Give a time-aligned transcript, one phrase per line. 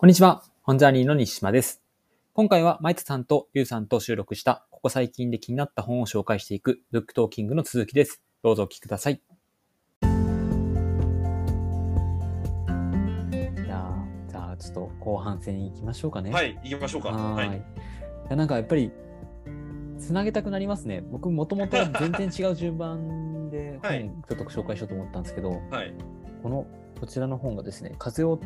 [0.00, 0.42] こんにちは。
[0.62, 1.82] 本ジャーニーの西島です。
[2.32, 8.22] 今回は maitoさんとりゅうさんと収録した、ここ最近で気になった本を紹介していく、 book talking の続きです。
[8.42, 9.20] どうぞお聞きください。
[10.00, 13.94] じゃあ、
[14.26, 16.32] じゃあちょっと後半戦行きましょうかね。。
[16.32, 17.10] はいい、行きましょうか。
[17.10, 17.34] は。
[17.34, 17.50] はいい。
[17.50, 17.60] い
[18.30, 18.90] やなんかやっぱり、
[19.98, 21.02] つなげたくなりますね。
[21.12, 25.92] 僕もともと全然違う順番ではい本ちょっと紹介しようと思ったんですけど、はい。
[26.42, 26.66] この、
[26.98, 28.40] こちらの本がですね、風を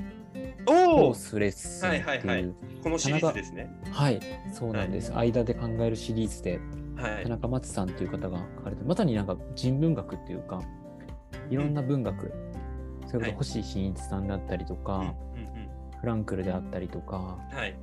[0.67, 0.75] お通
[1.11, 3.71] お、すレッスンっていう、はいはいはいこのシリーズですね。
[3.91, 4.21] はい、
[4.52, 5.11] そうなんです。
[5.16, 6.61] 間で考えるシリーズで、
[6.97, 7.23] はい。
[7.23, 10.61] 田中松さんという方が書かれて、まさになんか人文学っていうか、
[11.49, 12.30] いろんな文学、
[13.07, 16.01] それこはいそ星新一さんだったりとか、うんうんうん。
[16.01, 17.74] フランクルであったりとか、はい。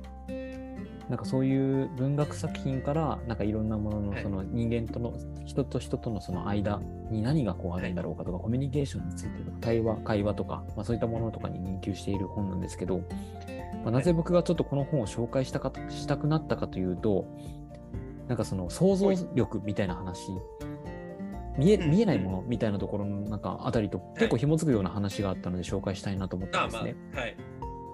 [1.08, 5.12] なんかそういう文学作品から、なんかいろんなもののはいその人間との、
[5.44, 6.80] 人と人とのその間
[7.10, 12.98] に何がこうあるんだろうかとか、コミュニケーションについてとか、対話、会話とか、まあ、そういったものとかに言及している本なんですけど、
[13.82, 17.26] まあ、なぜ僕がちょっとこの本を紹介したかしたくなったかというと、
[18.28, 20.30] なんかその想像力みたいな話、
[21.58, 26.96] 見えうん見えないものみたいなところのなんかあたりと結構紐づくような話があったので紹介したいなと思ったんですね。
[27.12, 27.36] はい。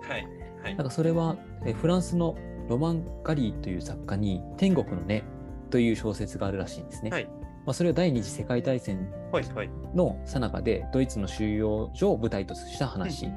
[0.03, 0.29] はい。
[0.63, 0.87] はいなん。
[0.87, 1.37] かそれは
[1.67, 2.37] えフランスの
[2.69, 5.25] ロマン・ガリーという作家に天国の根
[5.71, 7.11] という小説があるらしいんですね。
[7.11, 7.29] はい
[7.69, 9.45] まあ、それは第二次世界大戦はい。
[9.55, 9.71] はい。
[9.95, 13.29] の最中でドイツの収容所を舞台とした話。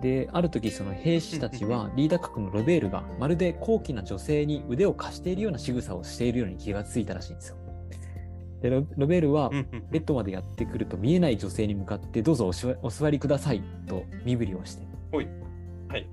[0.00, 7.56] で、ある時その兵士たちはリーダー格のロベールがまるで高貴な女性に腕を貸しているような仕草をしているように気がついたらしいんですよ。
[8.60, 9.50] で、ロロベールは
[9.90, 14.86] ベッドまでやってくると見えない女性に向かってどうぞおしお座りくださいと身振りをして。
[15.10, 15.28] はい
[15.88, 16.08] はい。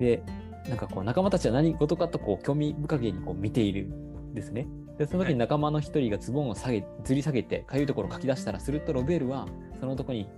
[0.00, 0.20] で、
[0.68, 4.66] なんかこう仲間たちは何事かとこう興味深げにこう見ているんですね。
[4.98, 9.46] で、その時に仲間の一人がズボンを下げ、ずり下げて、かゆいところを書き出したら、するとロベールは、
[9.80, 10.28] その男に、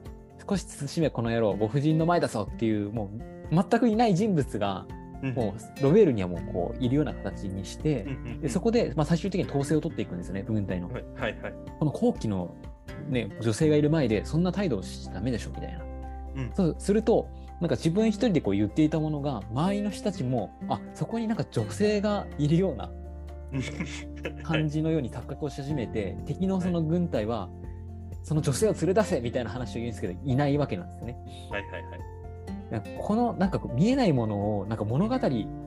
[0.48, 3.10] 少し慎めこの野郎、ご婦人の前だぞっていう、も
[3.50, 4.86] う全くいない人物が、
[5.22, 8.06] うんもうロベールにはもうこういるような形にして
[8.42, 10.90] でそこで、まあ、最終的に統制を取っていくんですよね、軍隊の。
[10.90, 11.04] はい。
[11.16, 11.40] はい。
[11.40, 11.54] はい。
[11.78, 12.54] この後期の、
[13.08, 15.84] ね、女性がいる前で、そんな態度をしちゃダメでしょみたいな。
[16.36, 22.90] うんそうすると、なんか自分一人でこう言っていたものが、周りの人たちも、あそこになんか女性がいるような
[24.44, 27.48] 感じのように錯覚をし始めて、敵のその軍隊は、
[28.22, 31.16] その女性を連れ出せみたいな話を言うんですけど、いないわけなんですよね。
[31.50, 31.62] はい。
[31.62, 31.82] はい。
[31.82, 32.96] はい。
[32.98, 35.18] このなんか見えないものをなんか物語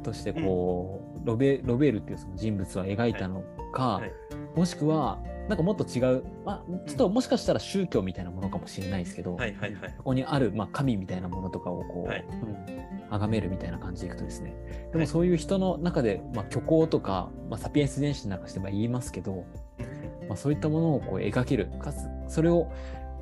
[0.04, 4.12] としてこう、ロベロベールっていうその人物は描いたのか、はい
[4.56, 5.20] もしくは
[5.50, 9.56] なんかもっと違う、まあ、ちょっともしかしたら宗教みたいなものかもしれないですけど、はい。
[9.56, 9.74] はい。
[9.74, 9.94] はい。
[9.98, 12.80] ここにある、まあ、神みたいなものとかをこう、はいうん
[13.10, 14.54] 崇めるみたいな感じでいくとですね
[14.92, 19.46] ではいもそういう人の中で、まあ、虚構とか、まあ、サピエンス電子なんかしてまあ言いますけど、
[20.28, 22.72] まあ、そういったものをこう描けるかつそれを、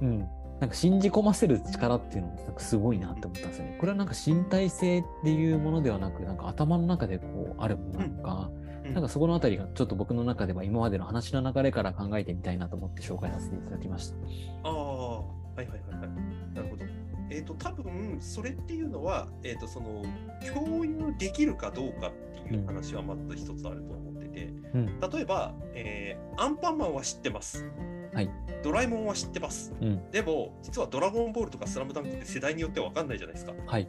[0.02, 0.28] うん、
[0.59, 3.78] なんか信じ込ませる力っていうのもすごいなって思ったんですよね。
[3.80, 14.16] これはなんか身体性っていうものではなくなんか頭の中でこうあるものなのか、うんなんかそこのあたりがちょっと僕の中では今までの話の流れから考えてみたいなと思って紹介させていただきました。
[14.64, 15.25] ああ、は
[15.58, 16.53] いはいはいはい。
[16.53, 16.86] なるほど。
[17.30, 20.03] えっ、と、多分それっていうのは、えっ、と、その、
[20.53, 27.70] 共有できるかどうかっていう話はまず一つあると思ってて、うん例えば、えーアンパンマンは知ってます。
[28.14, 28.30] はい。
[28.64, 29.74] ドラえもんは知ってます。
[29.81, 33.53] うんでも、実はドラゴンボールとかスラムダンクって世代によってわかんないじゃないですか。
[33.66, 33.88] はい。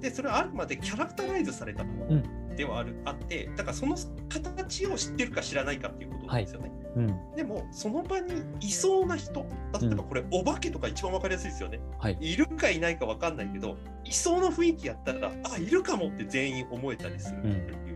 [0.00, 2.22] で、それはあくまでキャラクタライズされたもの
[2.54, 3.96] ではある、あって、だからその
[4.28, 6.72] 形を知ってるか知らないかっていうことなんですよね。
[6.96, 7.34] うん。
[7.36, 9.46] でも、その場にいそうな人、
[9.80, 11.80] 例えばこれ、お化けとか一番わかりやすいですよね。
[11.98, 12.18] はい。
[12.20, 17.78] いるかいないかわかんないけど、いそうな雰囲気やったら、あ、いるかもって全員思えたりするっていう。
[17.78, 17.94] うん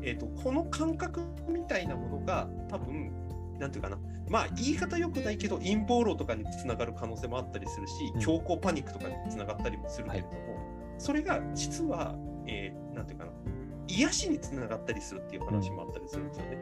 [0.00, 3.12] えーとこの感覚みたいなものが、多分
[3.58, 10.34] なんていうかな、まあ言い方よくないけど、陰謀論とかにつながる可能性もあったりするしうん、強行パニックとかにつながったりもするけれども、
[10.98, 12.14] それが実は、
[12.48, 13.30] えーなんていうかな、
[13.86, 16.58] 癒しにつながったりするっていう話もあったりするんですよね。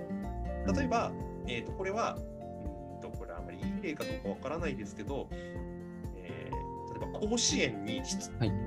[0.76, 1.12] 例えば、
[1.46, 5.28] えー、とこれは、うんとこれあまりいい例かどうかわからないですけど、
[6.16, 6.66] えー
[6.98, 8.00] 例えば甲子園に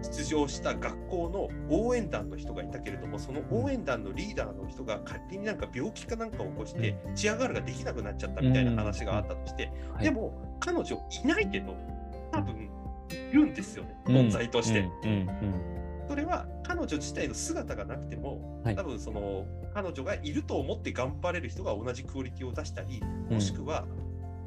[0.04, 10.04] 出,、場した学校の応援団の人がいたけれども、その応援団のリーダーの人が勝手になんか病気かなんかを起こして、チアガールができなくなっちゃったみたいな話があったとして、はい。
[10.04, 10.86] でも彼女
[11.24, 11.76] いないけど、
[12.32, 12.70] 多分
[13.10, 14.16] いるんですよね、うん。
[14.16, 14.82] 存在として。
[14.82, 15.10] うん。
[15.10, 18.76] うんそれは彼女自体の姿がなくても、はい。
[18.76, 19.46] 多分その
[19.76, 23.36] 彼女がいると思って頑張れる人が同じクオリティを出したり、うん。
[23.36, 23.86] もしくは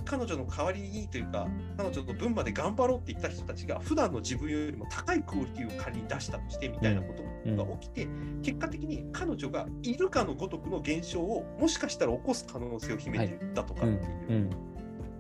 [0.05, 8.09] 彼女の代わりにというか、彼女の分まで頑張ろうって言った人たちが、普段の自分よりも高いクオリティを仮に出したとしてみたいなことが起きて、
[8.43, 13.83] 結果的に彼女がいるかのごとくの現象をもしかしたら起こす可能性を秘めていたとか。
[13.83, 14.01] っていう。
[14.31, 14.51] うん。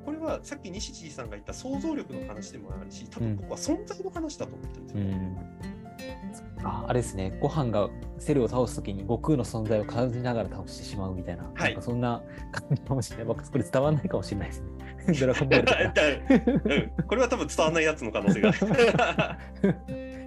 [0.04, 5.81] これはさっき西地さんが言った想像力の話でもあるし、多分僕は存在の話だと思ってるんですよ。
[6.26, 7.88] うんああれですね、ご飯が
[8.18, 12.22] セルを倒すときに悟空の存在を感じながら倒してしまうみたいな、はいなそんな
[12.52, 13.26] 感じかもしれない。
[13.26, 14.68] 僕、これ伝わらないかもしれないですね。
[15.20, 15.78] ドラゴンボールとか
[17.00, 18.52] うんこれは多分伝わらないやつの可能性が。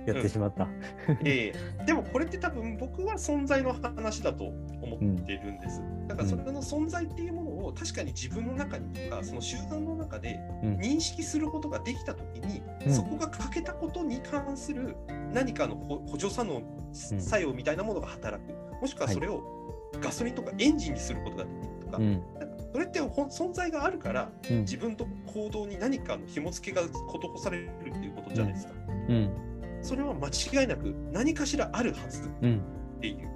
[0.06, 0.68] やってしまった。
[1.24, 1.52] え
[1.82, 5.82] えでもこれって多分僕は存在の話だと思ってるんです。
[6.08, 14.96] だからそれの存在っていうものを確かに自分の中にとかその集団の中でうん認識することができたときに、うんそこが欠けたことに関する
[15.34, 16.62] 何かの補補助作能、
[16.94, 18.54] 作用みたいなものが働く。
[18.80, 19.44] もしくはそれを
[20.02, 22.22] ガソリンとかエンジンにすることができるとか、うん。
[22.74, 24.60] それって存在があるからうん。
[24.62, 28.74] 自分と行動に何かの紐付けが施されるっていうことじゃないですか。
[29.10, 29.30] うん。
[29.82, 32.62] それは間違いなく何かしらあるはずうん。
[32.98, 33.35] っていう。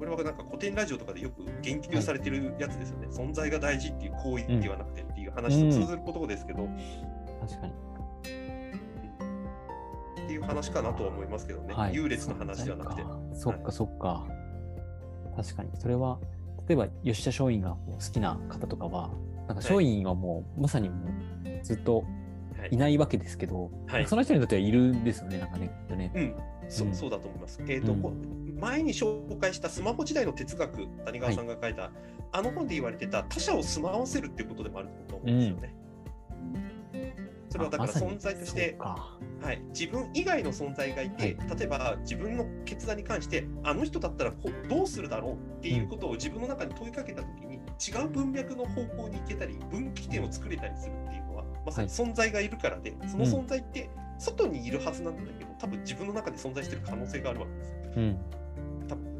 [0.00, 3.08] これはなんか古典ラジオとかでよく言及されてるやつですよね。
[3.08, 6.66] 存在が大事っていう行為ではなくてっていう話と通ずることですけど、
[7.38, 7.72] 確かに。
[10.24, 11.74] っていう話かなとは思いますけどね。
[11.74, 13.02] はい優劣の話ではなくて。
[13.34, 14.26] そっかそっか。
[15.36, 15.68] 確かに。
[15.74, 16.18] それは、
[16.66, 19.10] 例えば吉田松陰が好きな方とかは、
[19.40, 22.04] なんか松陰はもう、まさにもうずっと
[22.58, 26.12] はいいないわけですけど、はいその人にとってはいるんですよね、なんかね、ね。
[26.14, 26.34] うん、
[26.70, 27.60] そうんそうだと思います。
[27.68, 28.12] えっ、と、うんこ
[28.60, 31.90] 前に紹介したスマホ時代の哲学、谷川さんが書いた、
[32.32, 35.74] あの本で言われてた他者を住まわせるっていうことでもあると思うんですよね。
[37.48, 39.18] それはだから存在としてそう、か。
[39.42, 57.76] はい、自分以外の存在がいて、例えば自分の決断に関してあの人だったらこうどうするだろうっていうことを自分の中に問いかけたときに、違う文脈の方向に行けたり分岐点を作れたりするっていうのはまさに存在がいるからで、その存在って外にいるはずなんだけど多分自分の中で存在してる可能性があるわけですよ。
[57.96, 58.18] うん。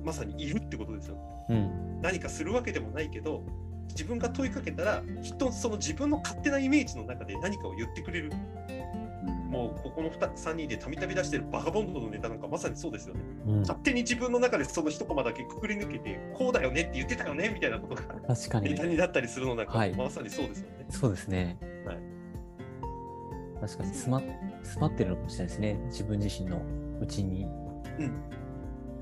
[0.05, 1.17] まさにいるってことですよ。
[1.49, 2.01] うん。
[2.03, 3.43] 何かするわけでもないけど
[3.89, 8.33] 自分が問いかけたらきっとその自分の勝手なイメージの中で何かを言ってくれる。
[9.51, 13.21] もうここの 2, 3人でたびたび出してるバカボンドのネタなんかまさにそうですよね。
[13.47, 18.85] うん、勝手に自分の中でその一コマだけくくり抜けて、こうだよねって言ってたよねみたいなことが確かにネタ。
[18.85, 20.87] になったりするのなんか、はいまさにそうですよね。
[20.89, 21.59] そうですね。
[21.85, 22.21] はい
[23.61, 24.23] 確かに詰ま
[24.63, 25.75] 詰まってるのかもしれないですね。
[25.87, 26.63] 自分自身の
[27.01, 27.45] うちに。
[27.99, 28.13] うん。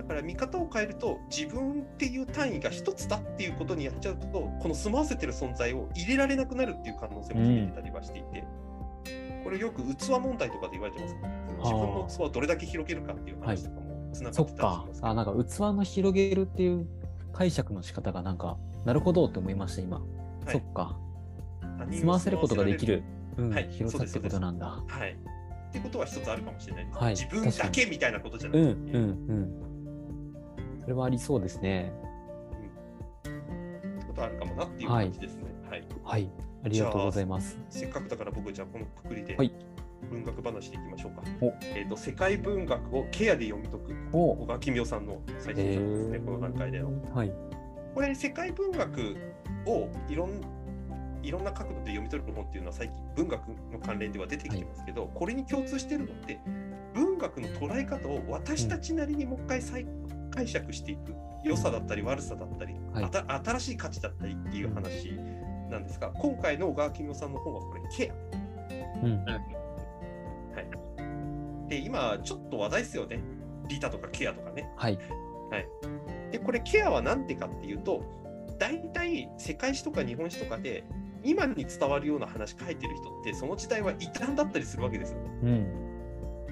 [0.08, 8.44] だから見方を変えると、自分っていう単位が一つだっていうことにやっちゃうと、この住まわせてる存在を入れられなくなるっていう可能性も秘めてたりはしていて、
[9.44, 11.20] これよく器問題とかで言われてます、ね。
[11.58, 15.00] 自分の器をどれだけ広げるかっていう話とかもつながそってったりしかます。
[15.04, 16.86] あ、なんか器の広げるっていう
[17.34, 18.56] 解釈の仕方がなんか、
[18.86, 19.98] なるほどって思いました、今。
[19.98, 20.06] はい
[20.52, 20.96] そっか。
[21.90, 23.02] 住まわせることができる、
[23.36, 24.66] うんはい広さってことなんだ。
[24.66, 25.16] はい。
[25.68, 26.88] ってことは一つあるかもしれない。
[26.90, 29.68] はい自分だけみたいなことじゃなうん、うくて、ん、うん。
[30.88, 31.92] それはありそうですね。
[33.20, 35.44] ってことあるかもなっていう感じですね。
[35.68, 35.84] はい。
[36.02, 36.30] はい。
[36.64, 37.58] ありがとうございます。
[37.68, 39.52] せっかくだから僕じゃあこのくくりではい
[40.10, 41.22] 文学話でいきましょうか。
[41.42, 46.90] おえっ、と世界文学をケアで読み解くお小川公夫さんの最新え作ですね、ーこの段階での。
[47.14, 47.32] はい。
[47.94, 49.16] これ世界文学
[49.66, 50.40] をいろん
[51.22, 56.40] いろんな角度で読み取る本っていうのは最近文学の関連では出てきてますけど、これに共通しているのって
[56.94, 59.84] 文学の捉え方を私たちなりにもう一回再
[60.30, 61.14] 解釈していく
[61.44, 65.12] 良さだったり悪さだったり、はいあた新しい価値だったりっていう話
[65.70, 68.14] なんですが今回の小川公夫さんの本はこれケア。
[69.04, 69.24] うん。
[69.24, 69.36] は
[71.66, 73.20] い、で今ちょっと話題ですよね
[73.68, 74.68] リタとかケアとかね。
[74.76, 74.98] はい。
[76.32, 78.02] でこれケアは何でかっていうと
[78.58, 80.84] 大体世界史とか日本史とかで
[81.24, 85.30] 今に伝わるような話書いてる人ってその時代は異端だったりするわけですよね。
[85.42, 85.87] うん。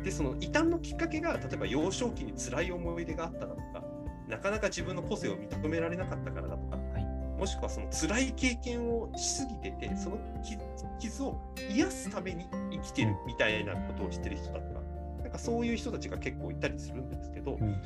[0.07, 3.83] でその異端のきっかけが例えば幼少期に辛い思い出があっただとか
[4.29, 10.59] なかなか自分の個性を認められなかったからだとか、はいもしくはその辛い経験をしすぎててその傷
[10.99, 14.81] 傷を癒すために生きてるみたいなことをしてる人だとか
[15.23, 17.77] なんかそういう人たちが結構いたりするんですけど、うん。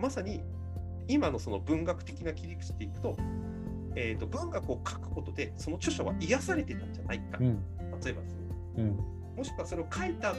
[0.00, 0.42] まさに
[1.06, 3.16] 今のその文学的な切り口でいくと,、
[3.94, 7.62] えーと文学を書くことでその著者は癒されてたんじゃないか、うん。
[8.02, 8.40] 例えばですね
[8.78, 9.15] うん。
[9.36, 10.34] もしくはそれを書いた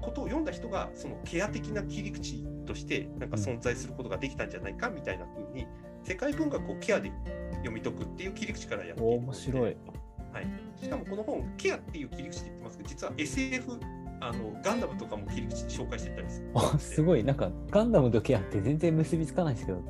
[0.00, 5.66] ことを読んだ人がそのケア的な切り口としてなんか存在することができたんじゃないかみたいな風に
[6.04, 7.12] 世界文学をケアで
[7.56, 9.76] 読み解くっていう切り口からやってい面白い。
[10.32, 10.46] はい、
[10.80, 13.78] しかもこの本ケアっていう切り口で言ってますけど実は SF
[14.20, 17.24] あのガンダムとかも切り口で紹介してたりする あ、すごい。
[17.24, 19.82] なんか、ガンダムとケアって全然結びつかないんですけど、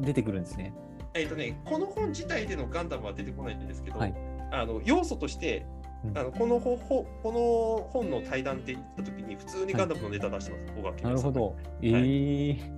[0.00, 0.72] 出てくるんですね。
[1.14, 4.14] えっ、とねこの本自体でのガンダムは出てこないんですけど、はい
[4.52, 5.75] あの要素としてうん
[6.14, 11.56] あのこのほほこの本の対談で言った時に普通にガンダムのネタ出してます、小川な明さんるほど。
[11.82, 12.76] ええ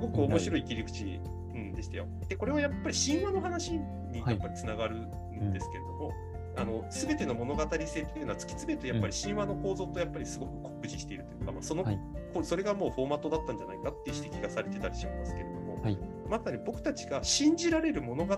[0.00, 1.20] ごく面白い切り口、
[1.54, 2.06] うん、でしたよ。
[2.28, 3.78] で、これはやっぱり神話の話に
[4.18, 6.12] やっぱりつながるんですけれども、
[6.56, 11.98] あの全ての物語性っていうのは突き詰めるとやっぱり神話の構造とやっぱりすごく酷似しているというか、まあ、そのはい。
[12.32, 15.98] こそれがもうフォーマットだったんじゃないかっていう指摘がされてたりしますけれども、はい。
[16.28, 18.36] まさに僕たちが信じられる物語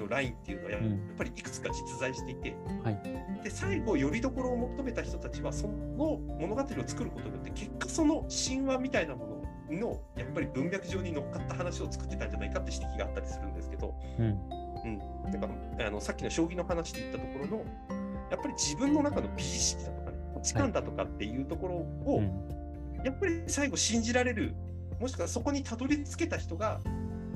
[0.00, 3.00] のラインっていうのはやっうんぱりいくつか実在していて、はい。
[3.44, 5.74] で最後よりどころを求めた人たちはその
[6.40, 14.38] 物語を作ることによって結果その神話みたいなもののやっぱり文脈上に乗っかった話を作ってたんじゃないかって指摘があったりするんですけど、うん。
[14.82, 17.64] うん、だからあのさっきの将棋の話で言ったところの
[18.30, 23.04] やっぱり自分の中の美意識だとかね価値観だとかっていうところを、うん。
[23.04, 24.54] やっぱり最後信じられる
[25.00, 26.80] もしくはそこにたどり着けた人が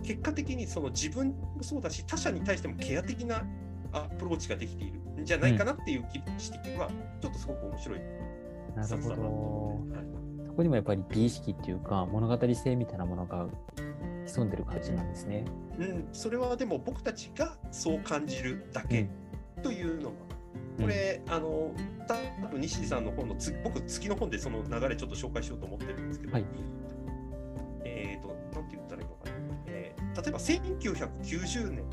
[0.04, 3.42] 結果的にその自分もそうだし他者に対してもケア的な
[3.92, 6.88] アプローチができているんじゃないかなっていう指摘は
[7.20, 8.00] ちょっとすごく面白い。
[8.76, 9.96] なるほど。
[9.96, 13.48] はいそこにもやっぱり美意識っていうか物語性みたいなものが
[14.24, 15.44] 潜んでる感じなんですね。
[15.80, 19.08] うん、それはでも僕たちがそう感じるだけ
[19.64, 20.16] というのも、
[20.78, 21.72] これ、あの
[22.06, 26.44] 多分西さんの本のつ僕次の本でその流れちょっと紹介しようと思ってるんですけど、はい
[30.24, 31.84] 例えば1990年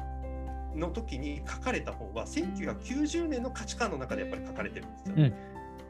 [0.80, 5.34] の時に書かれた本は1990年の価値観の中でやっぱり書かれてるんですよ、うん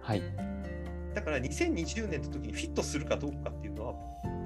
[0.01, 0.23] はい。
[1.13, 3.93] だから2020年の時にフィットするかどうかっていうのは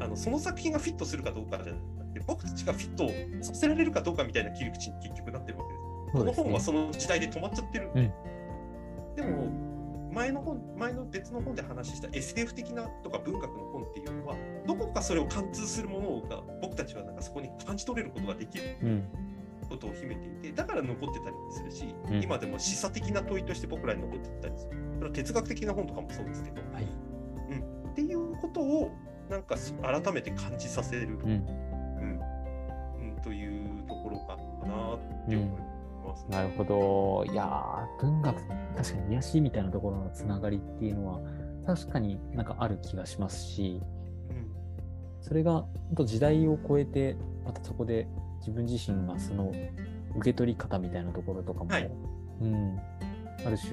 [0.02, 3.10] あのその作品がフィットするかどうかじゃなくて僕たちがフィット
[3.44, 5.86] させられるかどうかみたいな切り口に結局なってるわけです。
[6.18, 8.12] この本はその時代で止まっちゃってるんで。
[9.16, 9.48] でも、
[10.16, 19.04] 前の本、前の別の本で話した SF 的なとか文学の本っていうのは、どこかそれを貫通するものが僕たちはなんかそこに感じ取れることができるうん。
[19.68, 24.78] ことを秘めていて、だから残ってたりするし、うん今でも示唆的な問いとして僕らに残ってたりする。
[24.96, 26.84] それは哲学的な本とかもそうですけど、はい。
[26.84, 28.92] っていうことを
[29.30, 31.24] なんか改めて感じさせる、うん。
[31.24, 32.20] うん
[33.00, 35.75] うん、というところかなって思います、
[36.24, 37.32] ねなるほど。
[37.32, 38.36] いやー、文学、
[38.76, 41.20] 確かに癒しみたいなところのつながりっていうのは、
[41.66, 43.82] 確かになんかある気がしますし、
[44.30, 44.56] うん
[45.22, 48.08] それが本当時代を超えて、またそこで
[48.40, 49.52] 自分自身がその
[50.16, 51.92] 受け取り方みたいなところとかも、はい
[52.42, 52.80] うん、
[53.44, 53.72] ある種、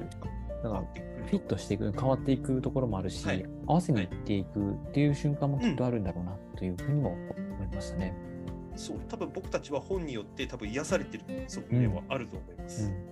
[0.63, 0.81] だから
[1.27, 8.32] フィットしていく、変わっていくところもあるし、はい合わせにいっていくっていう瞬間もきっとあるんだろうなというふうにも思いましたね。
[8.77, 12.85] そう多分僕たちは本によって多分癒されてる側面はあると思います。
[12.85, 13.03] うんうん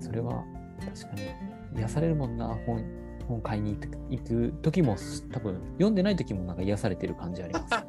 [0.00, 0.44] それは
[0.80, 1.22] 確かに
[1.78, 2.84] 癒されるもんな、本
[3.26, 3.78] 本買いに
[4.10, 4.96] 行く時も、
[5.32, 7.74] 多分読んでない時もなんか癒されてる感じあります。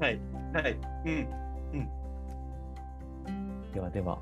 [0.00, 0.18] はい
[0.54, 1.28] はいうん
[3.72, 4.18] ではでは、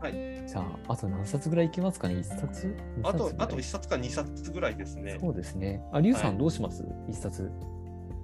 [0.00, 0.12] はい
[0.46, 2.76] じゃあ、あと何冊ぐらいいけますかね ?1 冊？
[3.02, 5.18] あとあと1冊か2冊ぐらいですね。
[5.20, 5.82] そうですね。
[5.92, 7.50] あ、リュウさはいんどうします、一 ?1 冊。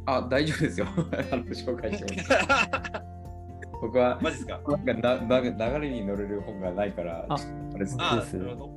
[0.07, 0.87] あ、大丈夫ですよ。
[1.33, 2.23] あの紹介しても
[3.83, 4.61] 僕はマジですか？
[4.85, 8.71] なんかなな流れに乗れる本がないから、ああれですあですあ、なるほど。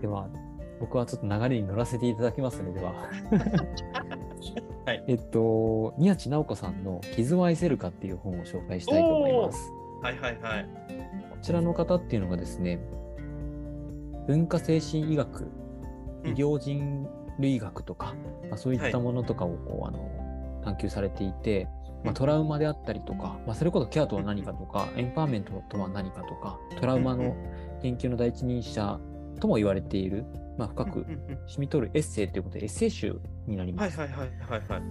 [0.00, 0.28] では、
[0.80, 2.92] 僕はちょっと流れに乗らせていただきますね、では。
[4.86, 9.72] はい えっと、宮地直子さんの傷を愛せるかっていう本を紹介したいと思います。
[10.02, 10.66] はいはいはい。
[11.30, 12.78] こちらの方っていうのがですね、
[14.26, 15.50] 文化精神医学、うん
[16.24, 17.06] 医療人
[17.38, 18.14] 類学とか、
[18.50, 20.10] まあ、そういったものとかをこう、あの
[20.68, 21.68] 探求されていて、
[22.04, 27.34] まあ、トラウマであったりとか、まあ、それこそケアとは何かとか、エンパワーメントとは何かとか、トラウマの
[27.82, 29.00] 研究の第一人者
[29.40, 30.24] とも言われている、
[30.58, 31.20] まあ、深く染
[31.58, 33.98] み取るエッセイということで、エッセイ集になります。
[33.98, 34.82] はいはいはいはいはい。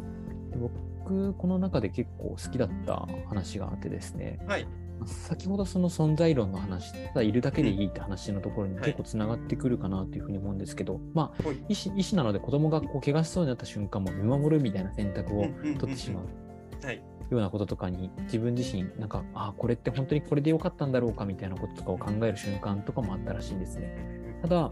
[0.52, 4.68] で僕、この中で結構好きだった話があってですね、はい
[5.06, 8.86] 先ほどその存在論の話、ただいるだけでいいって話のところにはい。
[8.86, 11.58] 結構つながってくるかなというふうに思うんですけど、まあはい。
[11.70, 15.46] 医師、医師なので子供がこう怪我しそうになった瞬間も見守るみたいな選択を
[15.80, 16.86] 取ってしまう。
[16.86, 17.04] はい。
[17.30, 23.96] ようなこととかに自分自身なんか、あこれって本当にこれでよかったんだろうかみたいなこととかを考える瞬間とかもあったらしいんですね。
[24.42, 24.72] ただ、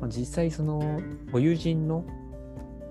[0.00, 1.00] まあ、実際その
[1.32, 2.04] ご友人の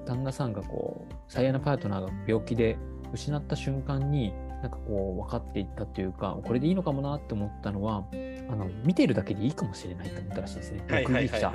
[0.05, 2.77] 旦那さんがこう最愛なパートナーが病気で
[3.13, 8.05] 失った瞬間になんかこう分かっていったというかこれでいいのかもなって思ったのは
[8.49, 10.83] あの見てるだけでいいかもしれないと思ったらしいですね。
[11.29, 11.51] 者。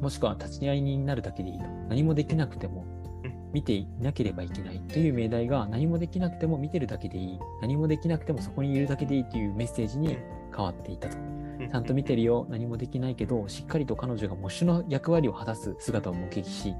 [0.00, 1.64] もしくは立ち会いになるだけでいいと。
[1.88, 2.86] 何もできなくても
[3.24, 7.38] うん見ていなければいけないという命題が何もできなくても見てるだけでいい。
[7.60, 10.16] 何もできなくてもそこにいるだけでいいというメッセージに
[10.54, 11.16] 変わっていたと。
[11.68, 16.74] ちゃんと見てるよ、何もできないけど、しっかりと彼女が喪主の役割を果たす姿を目撃し、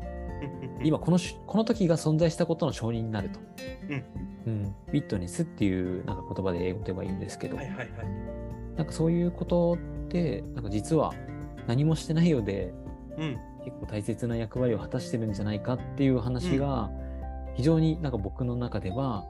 [0.82, 3.40] 今このしこの時が存在したことの証人になると。
[3.88, 4.04] うん。
[4.46, 7.88] うん、ウィットネスっていうなんか言葉で英語では言うんですけど、はいはいはい。
[8.76, 9.76] なんかそういうことっ
[10.08, 11.12] て、なんか実は
[11.66, 12.72] 何もしてないようで、
[13.18, 13.38] うん。
[13.64, 16.90] 結構大切な役割を果たしてるんじゃないかっていう話が、
[17.54, 19.26] 非常になんか僕の中では、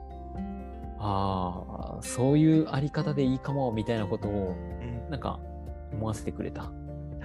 [0.97, 5.09] ああ、そういうあり方でいいかもみたいなことを、うん。
[5.09, 5.39] なんか
[5.91, 6.71] 思わせてくれた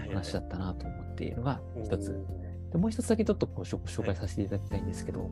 [0.09, 2.25] 話だったなと思っているのが一つ
[2.73, 5.31] でもう一つだけちょっとこう紹紹介させていただきたいんですけど、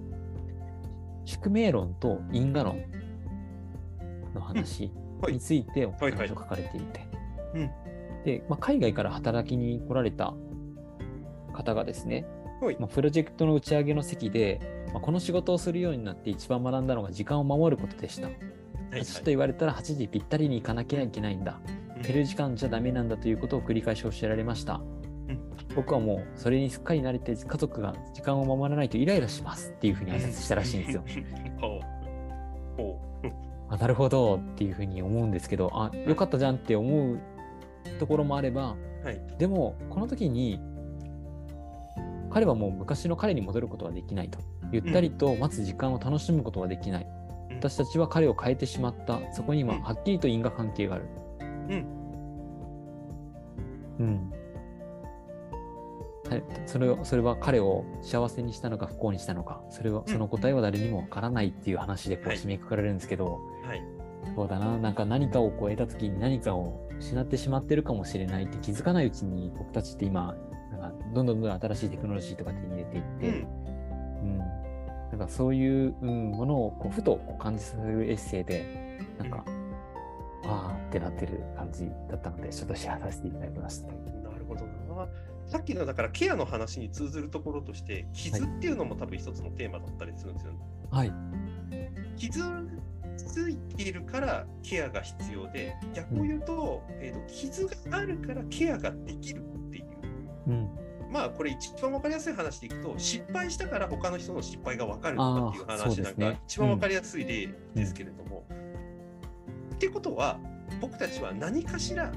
[1.25, 2.83] 宿命論と因果論
[4.35, 5.33] の話はい。
[5.35, 7.07] についてお話を書かれていて、
[7.55, 7.71] うん。
[8.25, 10.35] で、まあ、海外から働きに来られた
[11.53, 12.26] 方がですね、
[12.61, 12.76] はい。
[12.79, 18.26] まあ、プロジェクトの打ち上げの席で、まあ、この仕事をするようになって一番学んだのが時間を守ることでした。
[18.26, 21.59] はいちょっと言われたら8時ぴったりに行かなきゃいけないんだ。
[22.00, 24.81] 減る時間じゃダメなんだということを繰り返しおっしゃられました。
[25.75, 31.04] うん僕はもうそれにすっかり慣れて家族が時間を守らないとイライラしますっていうふうに挨拶したらしいんですよ。
[33.69, 37.19] あなるほどっていうふうに思うんですけど、あよかったじゃんって思う
[37.99, 39.21] ところもあれば、はい。
[39.38, 40.61] でもこの時に
[42.31, 44.38] 彼はもう昔の彼に戻ることはできないと。
[44.71, 47.07] ゆったりと待つ時間を楽しむことはできない。
[47.19, 49.21] うん私たちは彼を変えてしまった。
[49.33, 51.04] そこにはうんはっきりと因果関係がある。
[51.40, 51.87] うん。
[54.00, 54.33] うん。
[56.35, 63.83] はいそれをそれは彼を幸せにしたのか不幸にしたのか、それはうんその答えは誰にもわからないっていう話でこうはい締めくくられるんですけど、はい。
[64.35, 70.35] そうだな、なんか何かをこう得た時に何かを失ってしまってるかもしれないって気づかないうちに僕たちって今、
[70.73, 73.35] なんかどんどんどんどん新しいテクノロジーとか手に入れていって、うん。
[74.23, 74.45] うん、な
[75.17, 79.45] んかそういう、うん、ものをこうふと感じさせるエッセイで、なんか、
[80.47, 83.88] あーってなってる感じだったので、ちょっとシェアさせていただきました。
[83.88, 83.95] な
[84.38, 84.64] るほど
[84.95, 85.07] な。
[85.47, 90.59] さっきのだからケアの話に通ずるところとして、傷っていうのも多分一つのテーマだったりするんですよね。
[90.91, 91.13] はい。
[92.17, 92.41] 傷
[93.17, 99.85] ついているからケアが必要で、逆を言うと、えーと傷があるからケアができるっていう。
[100.49, 100.69] うん。
[101.11, 108.45] まあこれ一番わかりやすい話でいくと失敗したから他の人の失敗がわかるとかっていう話なんか一番わかりやすい例ですけれども。
[109.75, 110.41] ってことは
[110.81, 112.11] 僕たちは何かしら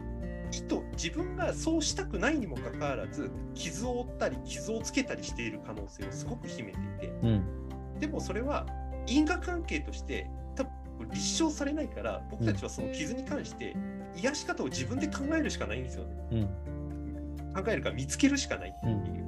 [0.51, 7.99] 意図自分がそうしたくないにもかかわらず傷を負ったり傷をつけたりしている可能性をすごく秘めていてうん。
[7.99, 8.65] でもそれは
[9.07, 13.75] 因果関係として多分立証されないから僕たちはその傷に関して
[14.15, 16.15] 癒し方を自分で考えるしかないんですよね。
[16.31, 17.53] うん。
[17.53, 19.27] 考えるか見つけるしかないっていう。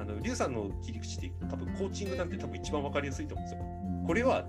[0.00, 3.64] あの、リュウさんの切り口で多分コーチングなんて多分一番わかりやすいと思うんですよ。
[4.06, 4.44] これは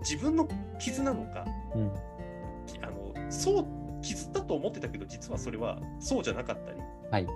[0.00, 1.44] 自分の傷なのか、
[1.74, 1.92] うん。
[2.66, 3.66] きあの、そう、
[4.02, 6.78] 傷だと思ってたけど実はそれはそうじゃなかったり、
[7.10, 7.26] はい。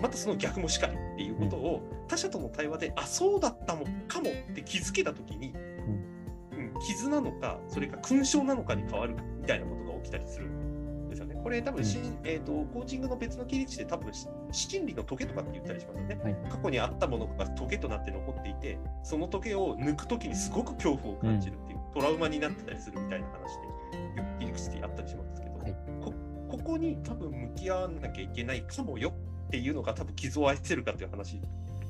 [0.00, 11.38] またその逆もしかりっていうことを他者との対話で、あ、そうだったのかもって気づけたときに、うん、傷なのか、それか勲章なのかに変わるみたいなことが起きたりするんですよね。
[11.42, 16.18] これ多分し、えーと、コーチングの別の切り口で多分し心理のトゲとかって言ったりしますよね。
[16.22, 16.36] はい。
[16.50, 26.12] 過去にあったものがトゲとなって残っていて、そのトゲを抜くときにすごく恐怖を感じるっていう、トラウマになってたりするみたいな話で、切り口であったりしますけど、はいこ
[26.50, 29.12] ここに多分向き合わなきゃいけないかもよ
[29.46, 31.40] っていうのが多分傷を愛せるかっていう話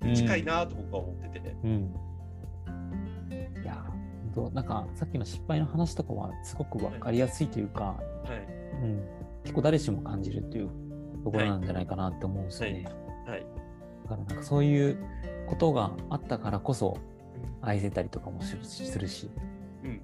[0.02, 1.94] に近いなと僕は思ってて、うん。
[3.62, 7.96] いやー、ほんとなんかさっきの失敗の話とかはすごくわかりやすいというか、は
[8.35, 8.83] い。
[8.83, 9.02] うん、
[9.42, 10.70] 結構誰しも感じるっていう
[11.24, 12.85] ところなんじゃないかなって思うんですよね。
[13.26, 13.46] はい。
[14.04, 14.98] だからなんかそういう
[15.46, 16.98] ことがあったからこそ
[17.62, 19.30] 愛せたりとかもするしするし。
[19.85, 20.02] うん。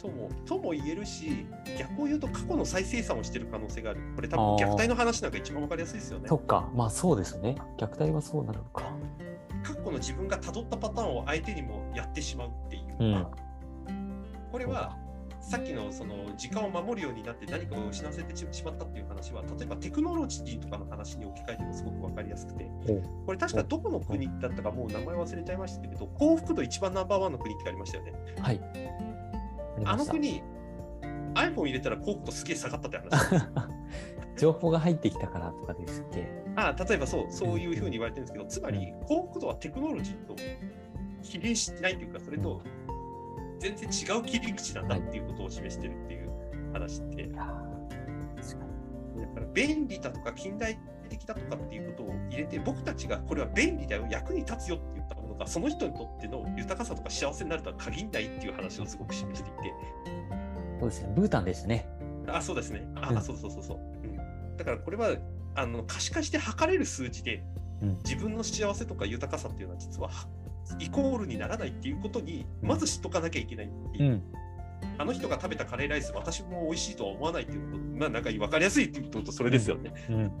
[0.00, 1.46] とも、とも言えるし、
[1.78, 4.00] 逆を言うと過去の再生産をしてる可能性がある。
[4.16, 6.28] これ多分虐待の話なんか一番わかりやすいですよね。
[6.28, 7.56] そっか、まあそうですね。
[7.78, 8.84] 虐待はそうなるのか。
[9.62, 13.26] 過去の自分が辿ったパターンを相手にもやってしまうっていううん
[14.50, 14.96] これは
[15.40, 22.70] さっきのその時間を守るようになって何かを失わせてしまったっていう話は例えばテクノロジーとかの話に置き換えてもすごく分かりやすくて
[23.26, 28.60] これ確かどこの国だったかもう名前忘れちゃいましたけど幸福度一番ナンバーワンの国ってありましたよねはい。
[29.84, 30.42] あの国
[31.34, 33.44] iPhone 入れたら幸福度すげえ下がったって話。
[34.36, 40.34] 情報が入ってきたからとかですっけあ例えばそうそういうふうに言われてるんですけどつまり幸福度はテクノロジーと
[41.22, 42.62] 比例しないというかそれと
[43.58, 46.30] 全然違う切り口なんだっていうことを示してるっていう
[46.72, 48.66] 話って、いやー確か
[49.18, 50.78] だから便利だとか近代
[51.10, 54.99] 的だとかっていうことを入れて僕たちがこれは便利だよ役に立つよって言っ
[55.44, 59.68] たものがその人にとっての豊かさとか幸せになるとは限らないっていう話をすごく示していて。
[59.68, 59.72] に
[60.80, 61.12] そうですね。
[61.14, 61.88] ブータンでしたね。
[62.28, 62.86] あそうですね。
[62.96, 63.22] あ、うん。
[63.22, 63.80] そうそうそうそう、う
[64.52, 65.16] ん、だからこれは
[65.54, 67.42] あの可視化して測れる数字で
[67.82, 67.98] うん。
[68.04, 70.10] 自分の幸せとか豊かさっていうのは実は
[70.78, 74.12] イコールにならないっていうことにまず知っとかなきゃいけないっていう。
[74.12, 74.22] う、ん。
[74.98, 77.82] あの人が食べたカレーライス私も美味しいとは思わないっていうこと。
[77.98, 80.32] まあなんか分かりやすいっていうこととそれですよね、うん。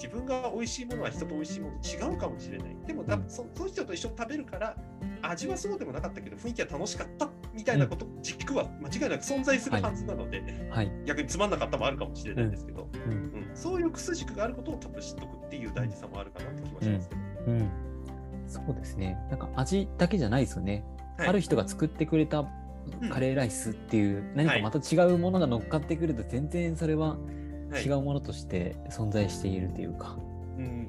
[0.00, 2.76] 自分が美味しいものは人と美味しいもの違うかもしれない。
[2.86, 4.76] でも、多分そその人と一緒に食べるから、
[5.22, 10.92] 味はそうでもなかったけど、雰囲気は楽しかったみたいなこと、軸は間違いなく存在するはずなので、はい。
[11.04, 13.12] 逆につまんなかったもあるかもしれないんですけど、うん。
[13.12, 17.20] うんそういう癖軸があることを多分知っとくっていう大事さもあるかなって気はしますけど。
[17.48, 17.70] うん。
[18.46, 19.18] そうですね。
[19.30, 20.84] なんか味だけじゃないですよね。
[21.18, 22.44] はいある人が作ってくれた
[23.02, 27.18] うんカレーライスっていう、何かまた違うものが乗っかってくると全然それははい
[27.76, 30.16] 違うものとして存在しているというか、
[30.56, 30.88] うん。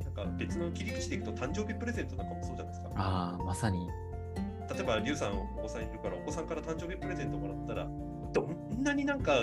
[0.00, 2.90] なんか別の切り口でいくと誕生日プレゼントなんかもそうじゃないですか。
[2.94, 3.88] ああ、まさに。
[4.74, 7.88] 例えば、リュウさんお子さんいるから、お子さんから誕生日プレゼントもらったら、
[8.32, 9.34] どんなになんか、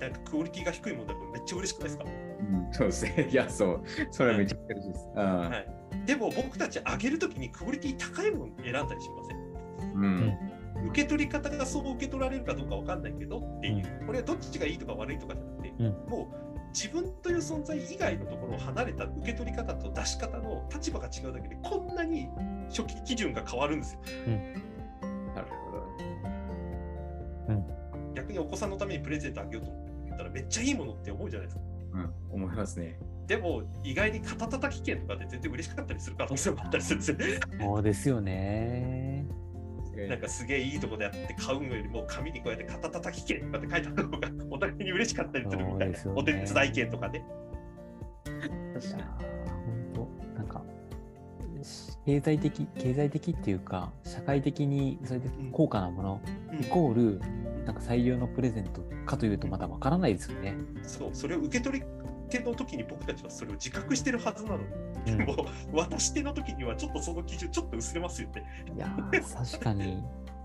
[0.00, 2.08] なんかクオリティが低いものだとめっちゃ嬉しくないですか、う
[2.42, 3.28] ん、そうですね。
[3.32, 3.82] いや、そう。
[4.10, 5.08] それはめちゃくちゃ嬉しいです。
[5.16, 5.66] あはい、
[6.06, 9.92] でも僕たちあげるときにクオリティ高いもの選んだりしません？
[9.94, 10.38] うん。
[10.86, 22.28] 受け取り方がそう受け取られるかどうかわかんないけどっていう、これはどっちがいいとか悪いとかじゃなくて、うんもう自分という存在以外のところを離れた受け取り方と出し方の立場が違うだけでこんなに
[22.68, 24.00] 初期基準が変わるんですよ。
[25.34, 25.80] なるほど。
[28.14, 31.62] 逆にお子さんのためにプレゼントあげようと思ったらめっちゃいいものって思うじゃないですか。
[31.92, 32.98] うん、思いますね。
[33.26, 37.40] でも意外に肩たたき券とかで全然嬉しかったりする可能性もあったりするんですよね。
[37.60, 39.26] そうですよね。
[40.08, 47.24] なんかすげえいいとこでやって買うのよりも紙にこうやって肩たたき券とかって書いてある方がお互いに嬉しかったりするみたいな、ねお手伝い券とかね。
[48.26, 49.30] いやー
[49.94, 50.62] 本当なんか
[51.62, 56.20] し経済的経済的っていうか社会的にそれで高価なもの、
[56.52, 57.20] うんイコール
[57.64, 60.56] なんか最良のプレゼントかというとまだわからないですよね。
[60.82, 61.86] そう、それを受け取り
[62.30, 64.64] 手の時に僕たちはそれを自覚してるはずなのに、
[65.12, 65.18] うん。
[65.18, 68.44] で も渡し手の時にはちょっとその基準ちょっと薄れますよね。
[68.74, 70.02] いやー確かに。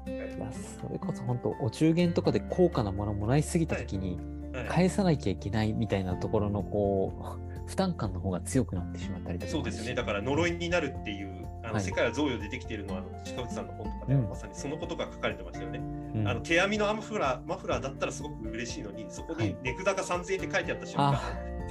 [0.08, 4.20] いやそれこそ本当お中元とかで高価なものもらいすぎた時に
[4.54, 4.66] はい。
[4.68, 9.96] 返さなきゃいけないみたいなところのこう 負担感の方が強くなってしまったりとかそうですよね。
[9.96, 11.84] だから呪いになるっていう、あの、はい。
[11.84, 14.30] 世界は贈与でできているのは、あの近内さんの本とかで、うん。
[14.30, 15.80] まさにそのことが書かれてましたよね。
[15.80, 16.28] うん。
[16.28, 19.58] あの手編みのマフラーマフラーだったらすごく嬉しいのに、そこにはい。
[19.64, 21.22] 値札が3000円って書いてあった瞬間、あ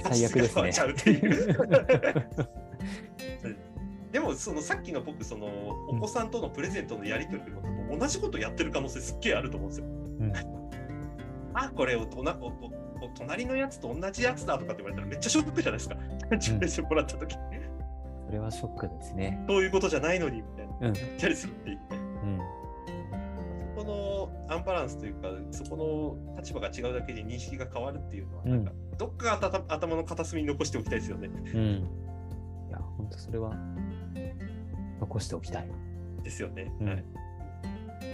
[0.03, 0.71] 最悪ですね。
[4.11, 5.47] でもそのさっきの僕その
[5.89, 9.87] お子さんとのプレゼントのやり取りも同じことやってる可能性すっげえあると思うんですよ。
[9.87, 10.33] ん
[11.53, 12.49] あこれおとなおお
[13.03, 15.95] お隣のやつと同じやつだとかって言われたらめっちゃショックじゃないですか。
[16.31, 17.35] 誕生日してもらった時、
[18.25, 19.43] それはショックですね。
[19.47, 20.87] そういうことじゃないのにみたいな。
[20.87, 21.01] うんす
[21.47, 21.77] るっていう
[22.25, 22.39] ん
[24.47, 31.27] アンバランスというか、そこの立場が違うだけで認識が変わるっていうのは、うんなんかどっか頭頭の片隅に残しておきたいですよね。
[31.27, 31.89] うん。
[32.69, 33.53] いや、本当それは
[34.99, 35.69] 残しておきたい。
[36.23, 36.71] ですよね。
[36.79, 37.05] うんはい。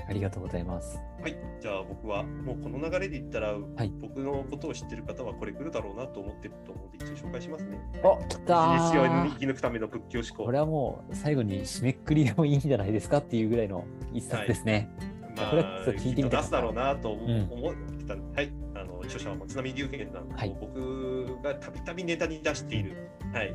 [0.09, 0.99] ありがとうございます。
[1.21, 7.79] はい、じゃあ僕はもうこの流れで言ったら、い僕のことを知ってる方はこれ来るだろうなと思ってると思うんで一応紹介しますね。
[8.03, 10.45] お、来たー生き抜くための仏教思考。
[10.45, 14.89] これはもう最後に締めくくりでもいいんじゃないですかっていうぐらいの一冊ですね。
[15.35, 20.55] まこれちょっと聞いてみ出すだろうなと思うん思ってた、はい、あの著者は松並龍玄さん、はい。
[20.59, 22.95] 僕がたびたびネタに出している、
[23.33, 23.53] はい、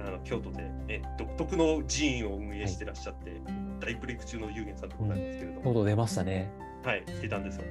[0.00, 3.40] あの京都で、ね、独特の寺院を運営してらっしゃって、
[3.80, 6.50] 大ブレイク中の龍玄さんでございますけれども、とうとう出ましたね。
[6.84, 7.64] はい、出たんですよ。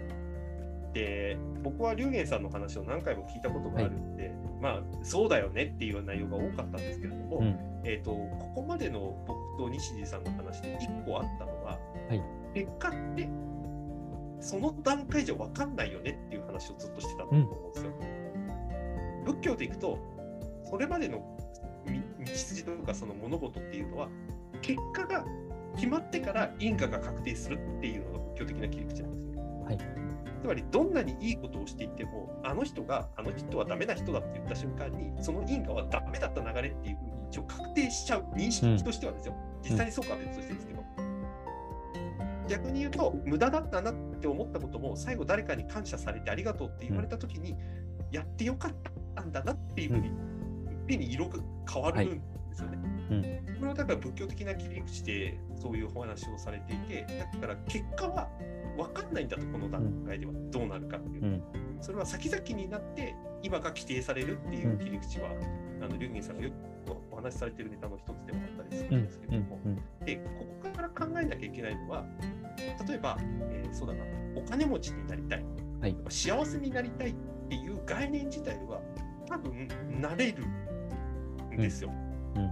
[0.93, 4.31] で、僕は龍玄さんの話を何回も聞いたことがあるんで、
[4.61, 7.69] まあ、そうだよねっていう内容が多かったんですけれども、うん。
[7.83, 11.77] えー、とここまでの僕と西地さんの話で1個あったのは、
[12.09, 13.29] はい結果って
[14.39, 17.91] その段階じゃ分かんないよねっていう話をずっとしてたと思うんですよ。
[19.25, 19.99] 仏教でいくと
[20.69, 21.37] それまでの
[21.85, 24.09] み道筋とかその物事っていうのは
[24.61, 25.25] 結果が
[25.75, 29.41] 決まってから因果が確定するっていうのが仏教的な切り口なんですよ。
[29.65, 29.77] はい。
[30.41, 40.83] つまりどんなにいいことをしていてもあの人があの人はダメな人だって言った瞬間にその因果はダメだった流れっていうふうに一応確定しちゃう認識としてはですよ、実際にそうかは別としてですけど、
[42.49, 47.55] 逆に言うと無駄だったなって思ったことも最後誰かに感謝されてありがとうって言われた時に、
[48.11, 48.71] やってよかっ
[49.15, 50.13] たんだなっていうふうに、いっ
[50.87, 51.39] ぺんに色が
[51.71, 52.77] 変わるんですよね。
[53.11, 53.21] うん。
[53.59, 58.27] これはだから仏教的な切り口でそういうお話をされていて、だから結果は
[58.77, 61.25] 分かんないんだと、この段階ではどうなるかっていう。
[61.25, 61.43] うん。
[61.81, 65.29] それは先々になって今が規定されるっていう切り口は、
[65.81, 66.53] あの龍玄さんがよく
[67.11, 69.27] お話しされているネタの一つでもあったりすうんるんですけ。
[69.27, 69.59] ども、。
[69.65, 69.75] うん。
[70.05, 70.23] でこ
[70.63, 72.05] こから考えなきゃいけないのは
[72.87, 74.03] 例えば、えーそうだな
[74.35, 75.43] お金持ちになりたい、
[75.81, 77.15] はい幸せになりたいっ
[77.49, 78.81] ていう概念自体は
[79.27, 79.67] 多分
[80.01, 80.43] なれる
[81.53, 81.91] んですよ。
[82.35, 82.51] うん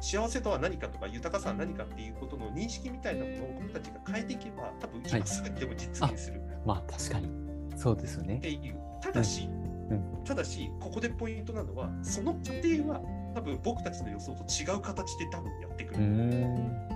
[0.00, 7.28] 幸せとは何かとか豊かさは何かっていうことの認識みたいなものを僕たちが変えていけば多分今すぐにでも実現するまあ確かに。
[7.76, 8.40] そうですよねっ。
[8.40, 9.48] ていう、ただし、
[9.90, 13.00] うんただしここでポイントなのはその過程は
[13.34, 16.00] 多分僕たちの予想と違う形で多分やってくる。
[16.00, 16.88] ん。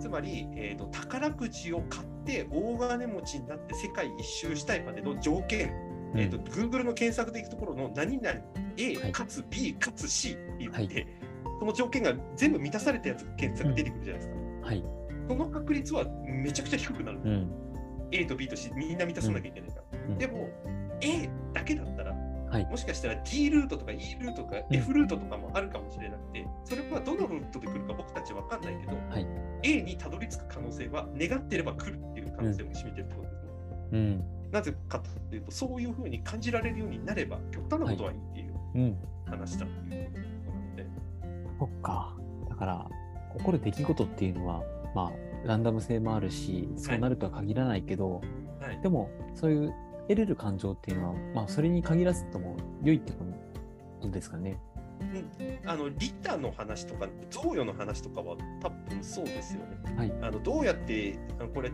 [0.00, 5.72] つまり、えーと、宝くじを買って大金持ちになって世界一周したいまでの条件
[6.14, 8.40] うんえー、と Google の検索でいくところの何々
[8.76, 11.06] A はいかつ B かつ C って言って、はい
[11.58, 14.66] その条件が全部満たされたやつが検索出てくるじゃないですか。
[14.66, 14.84] はい。
[15.28, 17.20] その確率はめちゃくちゃ低くなる。
[17.24, 17.50] うん。
[18.10, 19.82] A と B と C みんな満たさなきゃいけないから。
[20.08, 20.48] うんでも
[21.00, 22.13] A だけだったら、
[22.54, 29.26] はいもしかしたら D ルートとか E ルートとかうん F ルートとかもあるかもしれなくて、それはどのルートで来るか僕たちは分かんないけど、はい
[29.64, 33.50] A にたどり着く可能性は願ってれば来るっていう可能性も占めてるってことですね。
[33.92, 34.24] うん。
[34.52, 38.98] なぜかというと、そういうふうに感じられるようになれば、極端なことはいいっていううん。
[39.26, 40.86] 話だっていうことなので、
[41.58, 42.16] そっか。
[42.50, 42.88] だから、
[43.38, 44.62] 起こる出来事っていうのは、
[44.94, 45.12] まあ、
[45.46, 48.20] ランダム性もあるし、そうなるとは限らないけど、
[48.60, 49.74] はいでも、そういう
[50.08, 53.24] 得れる感情っていうのは、まあ、それに限らずとも良いってこ
[54.00, 54.58] とですかね。
[55.66, 59.96] あのリタの話とか、贈与の話とかは多分そうですよね。
[59.96, 60.12] はい。
[60.22, 61.70] あのどうやって、あのこれ、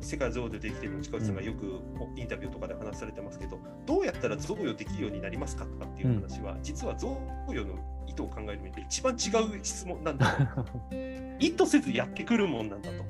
[0.00, 1.80] 世界贈与でできてるの近内さんがよく
[2.16, 10.32] インタビューとかで話されてますけど、どうやったら贈与できるようになりますかとかっていう話は、実は贈与の意図を考える上で一番違う質問なんだ
[10.64, 10.64] と。
[11.38, 13.04] 意図せずやってくるもんなんだと。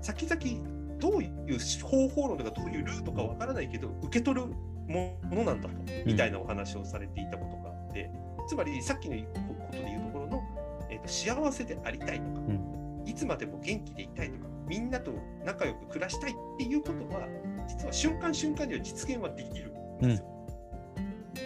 [0.00, 4.46] 先々どういう方法論とかどういうルートかわからないけど受け取る
[4.86, 5.74] ものなんだと、
[6.06, 8.08] みたいなお話をされていたことがあって
[8.46, 10.42] つまりさっきのことで言うところの、
[10.90, 15.12] えーと幸せでありたいとか、んいつまでも元気でいたいとかみんなと
[15.44, 17.26] 仲良く暮らしたいっていうことは
[17.66, 20.26] 実は瞬間瞬間には実現はできるんですよ。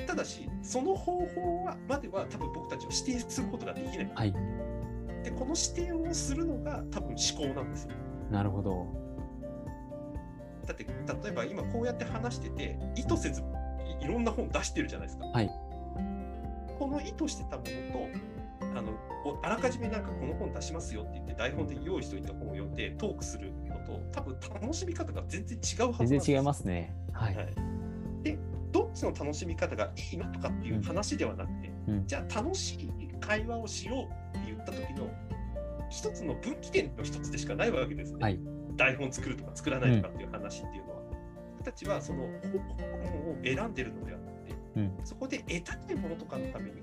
[0.07, 4.13] ただしその方法はまでは多分僕たちは指定することができない。
[4.15, 4.33] はい。
[5.25, 7.93] でこの指定をするのが多分思考なんですよ。
[8.31, 9.06] なるほど。
[10.67, 13.43] だって例えば今こうやって話してて意図せず
[14.01, 15.27] いいろんな本出してるじゃないですか。
[15.27, 15.51] はい
[16.79, 18.93] この意図してたものとあの
[19.25, 26.95] おあらかじめなんかこの本出しますよって言って台本で用意しておいた本を読んでトークするのと多分楽しみ方が全然違うはずなんです全然違いますね。
[27.13, 27.37] はい。
[27.37, 27.55] はい
[28.23, 28.39] で
[28.73, 35.09] どっちの楽しみ方がいいのとかっていう話ではなくて、うんじゃあ楽しい会話をしようって言った時の
[35.89, 38.19] 一つの分岐点の一つでしかないわけですね。
[38.21, 38.39] はい
[38.77, 41.03] 台本作るとか作らないとかっていう話っていうのは、
[41.59, 44.99] 僕たちはその方法論を選んでるのではなくて、うん。
[45.05, 46.83] そこで得たいものとかのために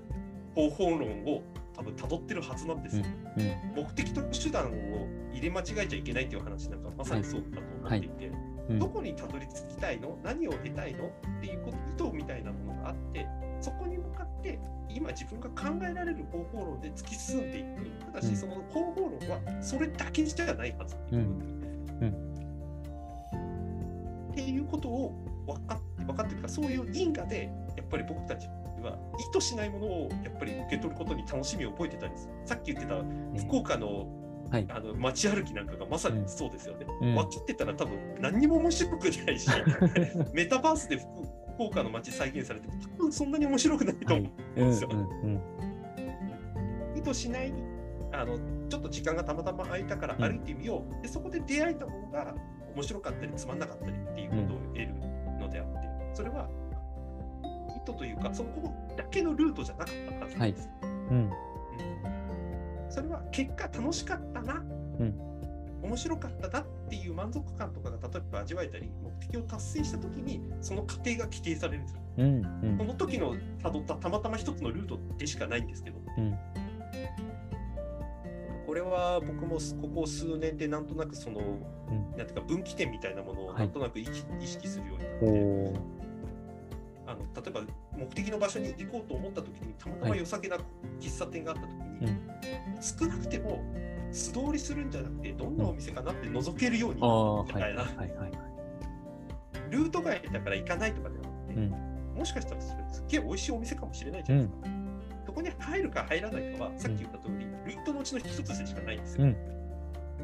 [0.54, 1.42] 方法論を
[1.74, 3.04] 多分辿ってるはずなんですよ。
[3.36, 3.82] うん。
[3.84, 8.44] 目的と手段を入れ間違えちゃいけないっていう話なんかまさにそうだと思っていて、うん
[8.78, 10.18] どこにたどり着きたいの？
[10.24, 11.08] 何を得たいの？
[11.08, 11.10] っ
[11.42, 13.26] ていうこと意図みたいなものがあって
[13.60, 17.90] そこに向かって今自分が考えられる方法論で突き進んでいく。
[18.06, 18.34] ただうん。
[18.34, 21.63] しその方法論はそれだけじゃないはずっていうこと
[22.00, 22.12] で、っ
[24.34, 25.12] ていうことを
[25.46, 28.46] 分かって分かってるかそういう因果でやっぱり僕たち
[28.82, 32.96] は意図しないものをやっぱり受け取ることに楽しみを覚えてたんですさっき言ってた
[33.46, 34.06] 福岡の
[34.50, 34.66] はい。
[34.68, 36.86] あの街歩きなんかがまさにそうですよね。
[37.00, 39.48] うん分かってたら多分何にも面白くないし、
[40.34, 41.06] メタバースで福
[41.54, 44.32] 福岡の街再現されても多分そんなに面白くないとはい思う。。
[44.60, 44.68] うん。
[44.68, 45.40] ですようん。
[46.94, 47.54] 意図しない
[48.12, 48.36] あの
[48.68, 52.34] ちょっと時間がたまたま空いたから歩いてみよう、でそこで出会えたものが
[52.74, 54.94] 面白かったりつまんなかったりっていうことを得る
[55.40, 56.48] のであって、それは
[57.70, 60.70] 意図というかそこだけのルートじゃなかったはずなんです。
[60.82, 60.88] うん。
[61.16, 61.30] うん
[62.90, 64.64] それは結果楽しかったな、ん
[65.82, 72.00] 面白かったなっていう満足感とかが例えば味わえたり目的を達成した時にその過程が規定されるんですよ。
[72.18, 72.26] うん。
[72.62, 72.84] うんこ。
[72.84, 76.38] の時のたどったたまたま一つのルートでしかないんですけど、うん
[78.74, 81.60] これは僕もここ数年でなんとなくその、ん
[82.18, 85.80] なんていうか分岐点みたいなものをはいなんとなく意識,、するようになって、
[87.06, 87.60] あの例えば
[87.96, 90.56] 目的の場所に行こうと思った時にたまたま良さげな
[90.98, 92.30] 喫茶店があった時に、うん
[92.80, 93.62] 少なくても
[94.10, 97.52] 素通りするんじゃなくてどんなお店かなって覗けるようにみはい。
[97.52, 97.96] たいな、はい。
[97.96, 98.08] はい。
[98.18, 98.30] はい。
[99.70, 101.70] ルート外だから行かないとかではなくて、うん。
[102.18, 104.64] もしかしたらそれすっげえ美味しいお店かもしれないじゃないですか。
[104.64, 104.83] そ
[105.34, 109.24] こに入るか入らないかはさっき言った通り、ルートのうちの一つでしかないんですよ。
[109.24, 109.36] うん。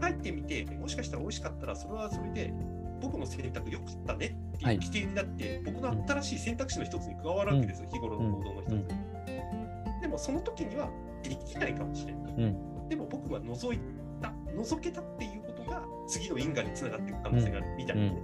[0.00, 2.52] 入ってみて、もしかしたら美味しかったら、それはそれで
[3.00, 4.74] 僕の選択良かったねってはい。
[4.76, 8.76] いう規定になって、僕の新しい選択肢の一つに加わるわけですよ、日頃の行動の一つに。
[8.76, 10.00] うん。
[10.00, 10.88] でもその時には
[11.22, 12.32] できないかもしれない。
[12.32, 12.88] うん。
[12.88, 13.80] でも僕は覗い
[14.20, 18.02] た、覗けたっていうことが次の因果につながっていく可能性があるみたいな。
[18.02, 18.16] ね。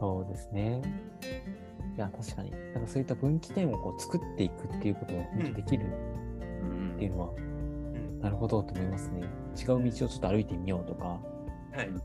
[0.00, 0.82] そうですね。
[1.96, 2.50] いや、確かに。
[2.50, 5.86] なんかそういった分岐点をこう作っていくっていうことが本当できる
[6.62, 7.52] うんっていうのは、うん
[8.22, 9.22] なるほどと思いますね。
[9.58, 11.20] 違う道をちょっと歩いてみようとか、
[11.74, 11.88] はい。
[11.88, 12.02] うん。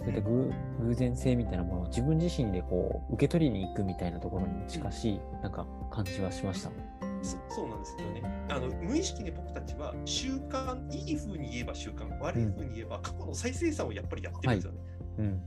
[0.00, 6.70] そういった偶偶然性みたいなものを自分自身でこう受け取りに行くみたいなところに近しい、なんか感じはしました。
[7.22, 8.68] そそうなんですよねあの。
[8.82, 14.78] 無意識に僕たちは習慣、いい風に言えば習慣、悪い風に言えば過去の再生産をやっぱりやってるんですよね。
[15.18, 15.42] うん。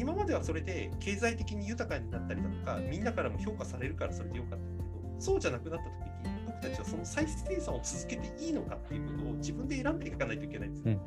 [0.00, 5.92] 今まではそれで経済的に豊かになったりだとか、みんなからも評価されるからそれでよかったんだけど、そうじゃなくなった時
[6.30, 11.00] に、僕たちはその再生産を続けていいのかっていうことを自分で選んでいかないといけないんですよ。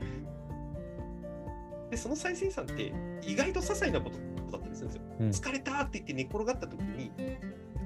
[1.89, 2.93] で、その再生産って
[3.25, 4.17] 意外と些細なこと
[4.51, 5.01] だったりするんですよ。
[5.21, 7.11] うん疲れたって言って寝っ転がった時に、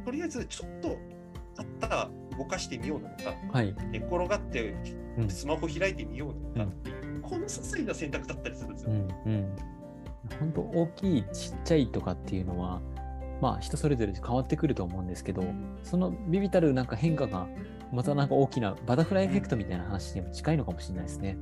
[0.03, 0.97] とりあえずちょっと
[1.57, 3.73] あったら動かしてみようなのか、はい。
[3.91, 4.75] 寝っ転がって
[5.17, 8.91] うんスマホ開いてみようなのかっていう、この些細な選択だったりするんですよ。
[8.91, 9.55] うんうん。
[10.39, 12.81] 本当大きいちっちゃいとかっていうのは、
[13.41, 15.43] まあ人それぞれ変わってくると思うんですけど、
[15.83, 17.47] そのビビたるなんか変化が
[17.91, 21.37] またなんか大きなバタフライエフェクトみたいな話にも近いのかもしれないですね。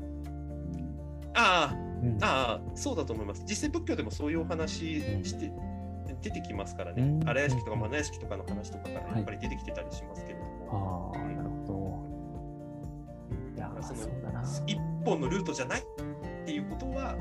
[1.34, 3.44] ああ、うんああ、そうだと思います。
[3.48, 5.52] 実際仏教でもそういうお話して、
[6.22, 7.04] 出てきますからね。
[7.04, 13.56] うん荒屋敷とか花屋敷とかの話とかからやっぱり出てきてたりしますけれども、ああ、なるほど。
[13.56, 14.64] いやー、そのそ。
[14.66, 15.84] 一本のルートじゃないっ
[16.46, 17.16] ていうことは、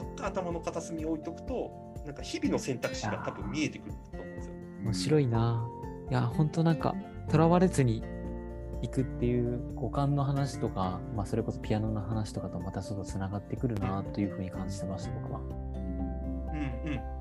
[0.00, 1.70] どっか頭の片隅に置いとくと、
[2.06, 4.54] なんか日々の選択肢が多分見えてくると思うんですよ。
[4.84, 5.68] 面白いな。
[6.10, 6.94] いや、本当なんか、
[7.28, 8.02] とらわれずに
[8.82, 15.40] 行くっていう五感の話とか、まあ、それこそピアノの話とかとまたちょっとつながってくるなというふうに感じてました、僕は。
[15.40, 17.20] うんうん。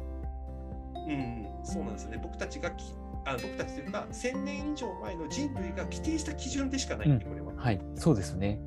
[1.09, 2.19] うん、そうなんですよね。
[2.23, 2.93] 僕たちがき
[3.25, 7.53] あ僕たちというか、1000年以上前の人類が規定した基準でしかないんで、これは。
[7.55, 8.59] はい、そうですね。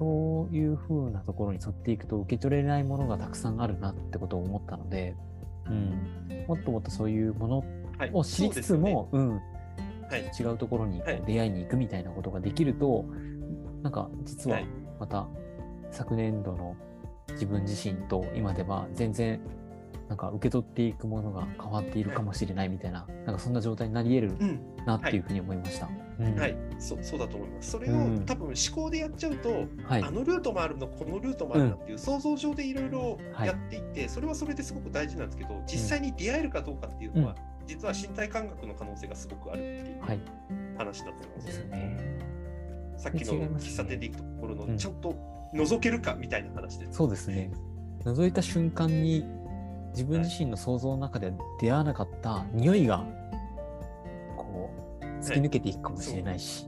[0.00, 5.14] そういうふうなところに沿っていくと受け取れないものがたくさんあるなってことを思ったので、
[5.66, 7.64] うん、もっともっとそういうもの
[7.98, 9.38] はいを知りつつも、うん、は
[10.16, 10.30] い。
[10.40, 13.04] 違うところに出会いに行くみたいなことができると、
[13.82, 14.66] なんか実ははい。
[14.98, 15.28] また
[15.90, 16.76] 昨年度の
[17.32, 19.38] 自分自身と今では全然
[20.10, 25.88] なんか受け取っていくものが変わっているかもしれないみたいな、なんかそんな状態になり得るうん、なっていうふうに思いました。
[26.18, 27.70] うんはい、そうそうだと思います。
[27.70, 37.36] それを、うん多分思考でやっちゃうと、はいあのルートもあるの、このルートもあるなっていう、想像上でいろいろはいやっていって、それはそれですごく大事なんですけど、実際に出会えるかどうかっていうのは、
[37.68, 40.20] 実は身体感覚の可能性がすごくあるっていうはい、
[40.76, 41.46] 話だと思います。
[41.46, 42.18] ですね。
[42.96, 45.14] さっきの喫茶店で行くところの、うんちゃんと
[45.54, 46.94] 覗けるかみたいな話です。
[46.94, 47.52] そうですね。
[48.04, 49.24] 覗いた瞬間に
[49.90, 53.04] 自分自身の想像の中で出会わなかった匂いが
[54.36, 56.66] こう突き抜けていくかもしれないし。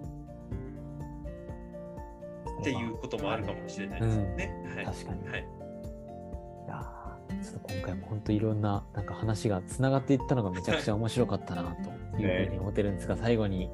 [2.61, 4.65] っていうこともあるかもしれないですよね。
[4.77, 5.41] はい、確かにはい。
[5.41, 11.77] いやーちょっと今回も本当いろんななんか話がつながっていったのがめちゃくちゃ面白かったな
[12.15, 13.69] というふうに思ってるんですが、最後に、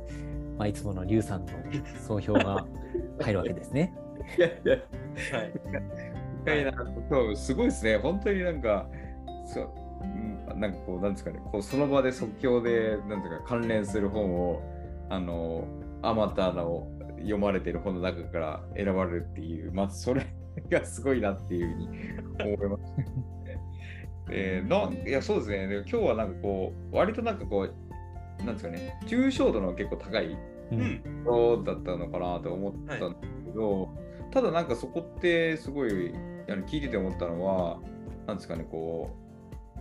[0.56, 1.52] まあ、いつものリュウさんの
[2.06, 2.66] 総評が
[3.20, 3.94] 入るわけですね。
[4.38, 4.72] いやいや、
[5.38, 5.52] はい。
[6.44, 6.72] 深いな、
[7.10, 7.98] そうすごいですね。
[7.98, 8.88] 本当になんか、
[9.48, 9.70] そう、
[10.50, 14.62] うん、なんかこう、なんですかね、こうその場で即興で、なんていうか、関連する本を、
[15.10, 15.66] あの、
[16.02, 20.26] あまたの読まれてる本の中から選ばれるっていう、まずそれ
[20.70, 21.88] がすごいなっていうふうに
[22.54, 23.02] 思いました。
[24.30, 25.66] えー、なんいや、そうですね。
[25.66, 30.36] で今日はなんかこう、割となんかこう、なんですかね、抽象度の結構高い
[30.70, 31.24] うん。
[31.24, 33.88] そうだったのかなと思ったんですけど、
[34.30, 36.12] ただなんかそこってすごい
[36.46, 37.80] 聞いてて思ったのは
[38.26, 39.27] なんですかねこう、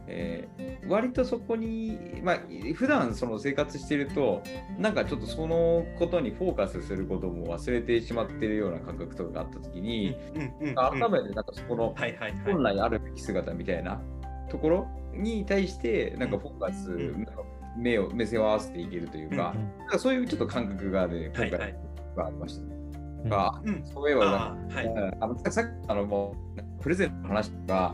[0.07, 2.39] えー割とそこにまあ
[2.75, 4.41] 普段その生活してると
[4.77, 10.15] なんかちょっとそのことにフォーカスすることも忘れてしまってるような感覚とかがあった時に、
[10.61, 10.67] うん。
[10.69, 10.75] うん。
[10.75, 11.95] 改めてなんかそこの。
[12.45, 14.01] 本来あるべき姿みたいな
[14.49, 17.13] ところに対してなんかフォーカス、
[17.77, 21.75] 目を目線を合わせていけるというか、なんかそういうちょっと感覚がある今回
[22.15, 22.77] はありましたね。
[23.93, 24.85] そういえばなんかああ、はい。
[24.85, 27.93] うんあのさっきあのもうプレゼントの話とか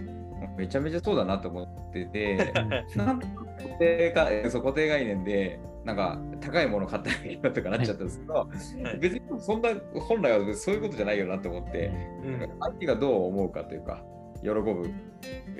[0.57, 2.53] めちゃめちゃそうだなと思ってて
[2.95, 8.47] なんとか固定がそう固定概念でなんか高いもの買ったらいいよとかなっちゃったんですけど、は
[8.93, 8.97] い。
[8.99, 11.87] 別にそんな本来はそういうことじゃないよなと思って、
[12.23, 12.49] うん。
[12.59, 14.01] 相手がどう思うかというか
[14.41, 14.89] 喜ぶ。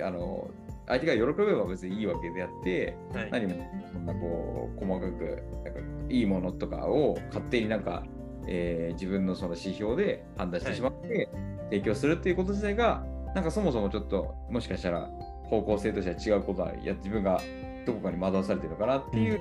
[0.02, 0.50] あの
[0.88, 3.32] 相手が喜べば別にいいわけであってはい。
[3.32, 5.80] 何もそんなこう細かくなんか
[6.10, 8.04] いいものとかを勝手になんか、
[8.48, 11.30] えー自分のその指標で判断してしまって、
[11.70, 15.10] 提供するっていうこと自体がなんかそもそもちょっともしかしたら
[15.46, 17.42] 方向性としては違うことはいや自分が
[17.86, 19.40] どこかに惑わされてるのかなっていう、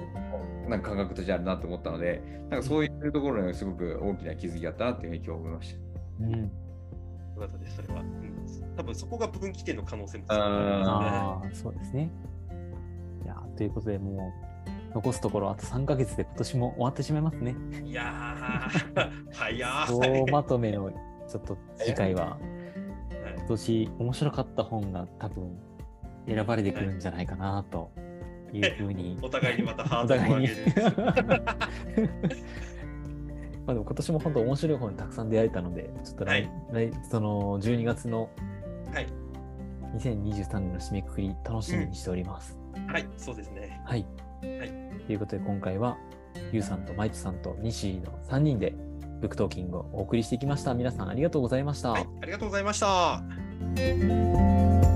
[0.68, 6.24] なんか感覚としてあるなと思ったのでなんかそういうところにすごく大きな気づきがあったなっていうふうに今日思いました。
[6.24, 8.00] うんよかったです、それは。
[8.00, 8.32] うん
[8.76, 12.10] 多分そこが分岐点の可能性もあああ、そうですね。
[13.22, 14.32] いやーということで、も
[14.90, 17.54] う、残すところあと3ヶ月で今年も終わってしまいますね。
[17.84, 20.30] いやー、早総い。
[20.30, 20.90] まとめの
[21.28, 22.38] ちょっと次回は、
[23.56, 25.58] 年面白かった本が多分
[26.26, 27.90] 選ばれてくるんじゃないかなと
[28.52, 29.18] いうふうに。
[29.22, 30.56] お互いにまたハーおドルを上にげる。
[33.64, 38.28] まあでも今年も本当面白い本にたくさん出会えたので、ちょっと来、来その12月の
[38.92, 39.06] はい。
[39.96, 42.58] 2023年の締めくくり楽しみにしております。
[42.88, 43.80] はい、そうですね。
[43.84, 44.06] はい。
[44.40, 45.98] はいということで今回は
[46.52, 48.74] りゅうさんと maitoさんと西の3人で
[49.20, 50.74] book talking をお送りしてきました。
[50.74, 51.92] 皆さんありがとうございました。
[51.92, 53.41] はい、ありがとうございました。
[53.62, 54.91] Música